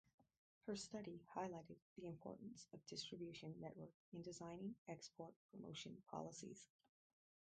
Her 0.65 0.75
study 0.75 1.21
highlighted 1.35 1.77
the 1.95 2.07
importance 2.07 2.65
of 2.73 2.83
distribution 2.87 3.53
network 3.59 3.93
in 4.13 4.23
designing 4.23 4.73
export 4.87 5.35
promotion 5.51 6.01
policies. 6.09 6.65